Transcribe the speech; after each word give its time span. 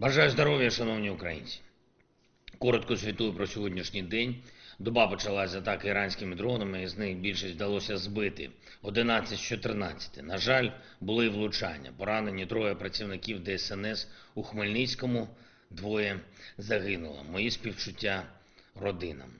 Бажаю 0.00 0.30
здоров'я, 0.30 0.70
шановні 0.70 1.10
українці. 1.10 1.60
Коротко 2.58 2.96
звітую 2.96 3.32
про 3.32 3.46
сьогоднішній 3.46 4.02
день. 4.02 4.36
Доба 4.78 5.06
почалась 5.06 5.50
з 5.50 5.54
атаки 5.54 5.88
іранськими 5.88 6.36
дронами, 6.36 6.88
з 6.88 6.98
них 6.98 7.16
більшість 7.16 7.54
вдалося 7.54 7.96
збити. 7.96 8.50
11 8.82 9.38
з 9.38 9.40
14. 9.40 10.22
На 10.22 10.38
жаль, 10.38 10.70
були 11.00 11.26
і 11.26 11.28
влучання. 11.28 11.92
Поранені 11.96 12.46
троє 12.46 12.74
працівників 12.74 13.44
ДСНС 13.44 14.08
у 14.34 14.42
Хмельницькому, 14.42 15.28
двоє 15.70 16.20
загинуло. 16.58 17.24
Мої 17.30 17.50
співчуття 17.50 18.26
родинам. 18.74 19.30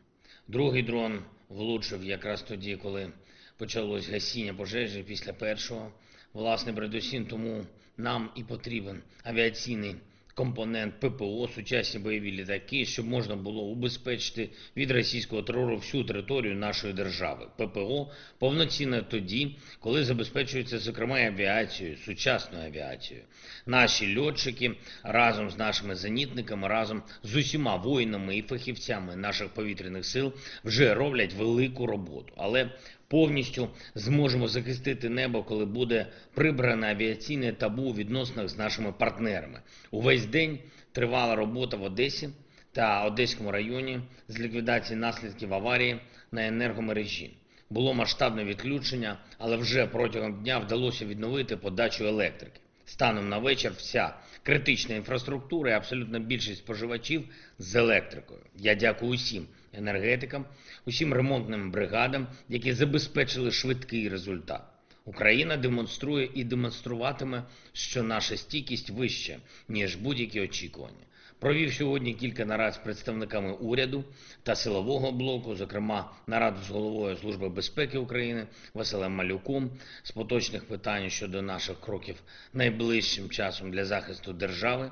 Другий 0.49 0.83
дрон 0.83 1.23
влучив 1.49 2.05
якраз 2.05 2.43
тоді, 2.43 2.77
коли 2.77 3.13
почалось 3.57 4.09
гасіння 4.09 4.55
пожежі 4.55 5.03
після 5.03 5.33
першого. 5.33 5.93
Власне, 6.33 6.73
передусім 6.73 7.27
тому 7.27 7.67
нам 7.97 8.31
і 8.37 8.45
потрібен 8.45 9.03
авіаційний 9.25 9.97
компонент 10.41 11.01
ППО, 11.01 11.49
сучасні 11.55 12.01
бойові 12.01 12.33
літаки, 12.33 12.87
щоб 12.87 13.07
можна 13.07 13.37
було 13.37 13.63
убезпечити 13.63 14.49
від 14.77 14.91
російського 14.91 15.43
терору 15.43 15.77
всю 15.77 16.05
територію 16.05 16.55
нашої 16.55 16.93
держави. 16.93 17.47
ППО 17.57 18.11
повноцінне 18.39 19.03
тоді, 19.03 19.57
коли 19.81 20.05
забезпечується 20.05 20.79
зокрема 20.79 21.21
авіацією, 21.21 21.97
сучасною 21.97 22.65
авіацією. 22.65 23.27
Наші 23.67 24.19
льотчики 24.19 24.73
разом 25.03 25.51
з 25.51 25.59
нашими 25.59 25.95
зенітниками, 25.95 26.69
разом 26.69 27.03
з 27.23 27.37
усіма 27.37 27.77
воїнами 27.77 28.37
і 28.37 28.43
фахівцями 28.43 29.17
наших 29.17 29.49
повітряних 29.49 30.07
сил 30.07 30.33
вже 30.65 30.95
роблять 30.95 31.35
велику 31.35 31.87
роботу. 31.87 32.33
Але 32.37 32.71
повністю 33.11 33.69
зможемо 33.95 34.49
захистити 34.49 35.09
небо, 35.09 35.43
коли 35.43 35.65
буде 35.65 36.07
прибране 36.35 36.91
авіаційне 36.91 37.53
табу 37.53 37.83
у 37.83 37.95
відносинах 37.95 38.49
з 38.49 38.59
нашими 38.59 38.93
партнерами. 38.93 39.61
Увесь 39.91 40.27
день 40.27 40.59
тривала 40.93 41.35
робота 41.35 41.77
в 41.77 41.83
Одесі 41.83 42.29
та 42.73 43.05
Одеському 43.05 43.51
районі 43.51 44.01
з 44.29 44.41
ліквідації 44.41 44.99
наслідків 44.99 45.55
аварії 45.55 46.01
на 46.33 46.47
енергомережі. 46.47 47.37
Було 47.71 47.95
масштабне 47.95 48.45
відключення, 48.45 49.19
але 49.39 49.57
вже 49.57 49.87
протягом 49.87 50.43
дня 50.43 50.59
вдалося 50.59 51.07
відновити 51.07 51.57
подачу 51.57 52.05
електрики. 52.05 52.61
Станом 52.91 53.29
на 53.29 53.39
вечір 53.39 53.73
вся 53.77 54.15
критична 54.43 54.95
інфраструктура 54.95 55.71
і 55.71 55.75
абсолютна 55.75 56.19
більшість 56.19 56.59
споживачів 56.59 57.29
з 57.59 57.75
електрикою. 57.75 58.41
Я 58.57 58.75
дякую 58.75 59.13
усім 59.13 59.47
енергетикам, 59.73 60.45
усім 60.85 61.15
ремонтним 61.15 61.71
бригадам, 61.71 62.27
які 62.49 62.73
забезпечили 62.73 63.51
швидкий 63.51 64.09
результат. 64.09 64.63
Україна 65.05 65.57
демонструє 65.57 66.31
і 66.35 66.45
демонструватиме, 66.45 67.43
що 67.73 68.03
наша 68.03 68.37
стійкість 68.37 68.91
вища, 68.91 69.39
ніж 69.69 69.95
будь-які 69.97 70.41
очікування. 70.41 71.05
Провів 71.39 71.75
сьогодні 71.75 72.15
кілька 72.15 72.45
нарад 72.45 72.75
з 72.75 72.79
представниками 72.79 73.53
уряду 73.53 74.05
та 74.43 74.57
силового 74.57 75.13
блоку, 75.13 75.55
зокрема 75.55 76.13
нараду 76.27 76.59
з 76.67 76.71
головою 76.71 77.17
Служби 77.17 77.49
безпеки 77.49 77.99
України 77.99 78.47
Василем 78.75 79.13
Малюком 79.13 79.71
з 80.03 80.11
поточних 80.11 80.65
питань 80.65 81.11
щодо 81.11 81.43
наших 81.43 81.81
кроків 81.81 82.17
найближчим 82.53 83.31
часом 83.31 83.71
для 83.71 83.85
захисту 83.85 84.33
держави. 84.33 84.91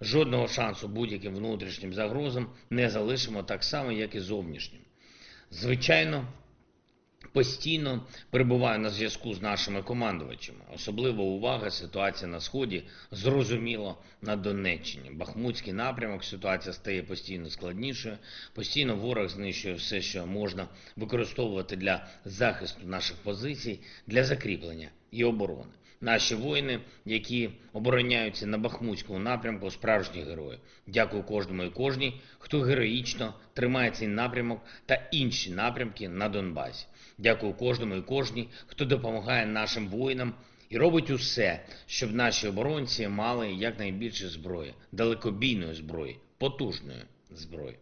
Жодного 0.00 0.48
шансу 0.48 0.88
будь-яким 0.88 1.34
внутрішнім 1.34 1.94
загрозам 1.94 2.50
не 2.70 2.90
залишимо 2.90 3.42
так 3.42 3.64
само, 3.64 3.92
як 3.92 4.14
і 4.14 4.20
зовнішнім. 4.20 4.80
Звичайно, 5.50 6.26
постійно 7.32 8.06
перебуваю 8.30 8.78
на 8.78 8.90
зв'язку 8.90 9.34
з 9.34 9.42
нашими 9.42 9.82
командувачами. 9.82 10.58
Особлива 10.74 11.24
увага 11.24 11.70
ситуація 11.70 12.30
на 12.30 12.40
сході 12.40 12.82
зрозуміло 13.10 13.98
на 14.22 14.36
Донеччині. 14.36 15.10
Бахмутський 15.10 15.72
напрямок 15.72 16.24
ситуація 16.24 16.72
стає 16.72 17.02
постійно 17.02 17.50
складнішою. 17.50 18.18
Постійно 18.54 18.96
ворог 18.96 19.28
знищує 19.28 19.74
все, 19.74 20.00
що 20.00 20.26
можна 20.26 20.68
використовувати 20.96 21.76
для 21.76 22.06
захисту 22.24 22.86
наших 22.86 23.16
позицій, 23.16 23.80
для 24.06 24.24
закріплення 24.24 24.88
і 25.10 25.24
оборони. 25.24 25.72
Наші 26.02 26.34
воїни, 26.34 26.80
які 27.04 27.50
обороняються 27.72 28.46
на 28.46 28.58
Бахмутському 28.58 29.18
напрямку, 29.18 29.70
справжні 29.70 30.22
герої. 30.22 30.58
Дякую 30.86 31.22
кожному 31.22 31.62
і 31.62 31.70
кожній, 31.70 32.20
хто 32.38 32.60
героїчно 32.60 33.34
тримає 33.54 33.90
цей 33.90 34.08
напрямок 34.08 34.60
та 34.86 35.08
інші 35.10 35.50
напрямки 35.50 36.08
на 36.08 36.28
Донбасі. 36.28 36.86
Дякую 37.18 37.54
кожному 37.54 37.94
і 37.94 38.02
кожній, 38.02 38.48
хто 38.66 38.84
допомагає 38.84 39.46
нашим 39.46 39.88
воїнам 39.88 40.34
і 40.68 40.78
робить 40.78 41.10
усе, 41.10 41.64
щоб 41.86 42.14
наші 42.14 42.48
оборонці 42.48 43.08
мали 43.08 43.52
якнайбільше 43.52 44.28
зброї, 44.28 44.74
далекобійної 44.92 45.74
зброї, 45.74 46.18
потужної 46.38 47.02
зброї. 47.30 47.78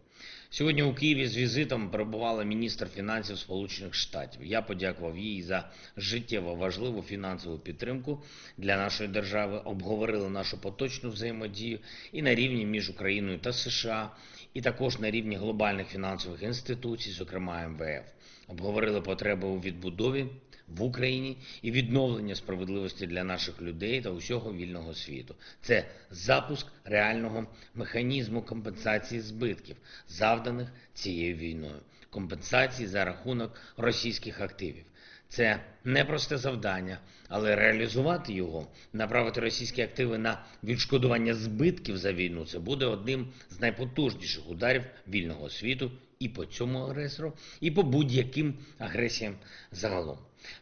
Сьогодні 0.50 0.82
у 0.82 0.94
Києві 0.94 1.26
з 1.26 1.36
візитом 1.36 1.90
перебувала 1.90 2.44
міністр 2.44 2.88
фінансів 2.88 3.38
Сполучених 3.38 3.94
Штатів. 3.94 4.44
Я 4.44 4.62
подякував 4.62 5.18
їй 5.18 5.42
за 5.42 5.70
життєво 5.96 6.54
важливу 6.54 7.02
фінансову 7.02 7.58
підтримку 7.58 8.22
для 8.56 8.76
нашої 8.76 9.08
держави. 9.08 9.58
Обговорили 9.64 10.30
нашу 10.30 10.60
поточну 10.60 11.10
взаємодію 11.10 11.78
і 12.12 12.22
на 12.22 12.34
рівні 12.34 12.66
між 12.66 12.90
Україною 12.90 13.38
та 13.38 13.52
США, 13.52 14.10
і 14.54 14.60
також 14.60 14.98
на 14.98 15.10
рівні 15.10 15.36
глобальних 15.36 15.88
фінансових 15.88 16.42
інституцій, 16.42 17.10
зокрема 17.10 17.68
МВФ. 17.68 18.08
Обговорили 18.48 19.00
потреби 19.00 19.48
у 19.48 19.60
відбудові 19.60 20.26
в 20.68 20.82
Україні 20.82 21.36
і 21.62 21.70
відновлення 21.70 22.34
справедливості 22.34 23.06
для 23.06 23.24
наших 23.24 23.62
людей 23.62 24.00
та 24.00 24.10
усього 24.10 24.52
вільного 24.52 24.94
світу. 24.94 25.34
Це 25.60 25.84
запуск 26.10 26.66
реального 26.84 27.46
механізму 27.74 28.42
компенсації 28.42 29.20
збитків, 29.20 29.76
завданих 30.08 30.68
цією 30.94 31.36
війною, 31.36 31.80
компенсації 32.10 32.88
за 32.88 33.04
рахунок 33.04 33.60
російських 33.76 34.40
активів. 34.40 34.84
Це 35.28 35.60
непросте 35.84 36.38
завдання, 36.38 36.98
але 37.28 37.56
реалізувати 37.56 38.32
його, 38.32 38.66
направити 38.92 39.40
російські 39.40 39.82
активи 39.82 40.18
на 40.18 40.44
відшкодування 40.64 41.34
збитків 41.34 41.98
за 41.98 42.12
війну, 42.12 42.46
це 42.46 42.58
буде 42.58 42.86
одним 42.86 43.28
з 43.50 43.60
найпотужніших 43.60 44.50
ударів 44.50 44.84
вільного 45.08 45.50
світу 45.50 45.92
і 46.18 46.28
по 46.28 46.44
цьому 46.46 46.78
агресору, 46.78 47.32
і 47.60 47.70
по 47.70 47.82
будь-яким 47.82 48.54
агресіям 48.78 49.34
загалом. 49.72 50.18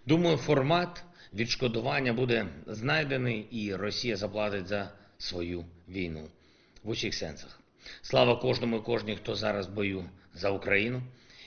Думаю, 0.06 0.36
формат 0.36 1.04
відшкодування 1.34 2.12
буде 2.12 2.46
знайдений, 2.66 3.46
і 3.50 3.74
Росія 3.74 4.16
заплатить 4.16 4.66
за 4.66 4.92
свою 5.18 5.64
війну 5.88 6.28
в 6.82 6.90
усіх 6.90 7.14
сенсах. 7.14 7.60
Слава 8.02 8.36
кожному 8.36 8.76
і 8.76 8.80
кожній, 8.80 9.16
хто 9.16 9.34
зараз 9.34 9.66
в 9.66 9.72
бою 9.72 10.04
за 10.34 10.50
Україну. 10.50 11.02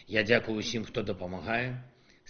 Я 0.08 0.24
дякую 0.24 0.58
усім, 0.58 0.86
хто 0.86 1.02
допомагає. 1.02 1.84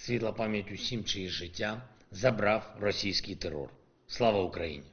Світла 0.06 0.32
пам'ять 0.32 0.72
усім, 0.72 1.04
чиї 1.04 1.30
життя 1.30 1.82
забрав 2.12 2.76
російський 2.80 3.36
терор. 3.36 3.70
Слава 4.08 4.42
Україні! 4.42 4.84